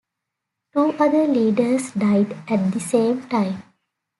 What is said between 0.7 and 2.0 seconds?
Two other leaders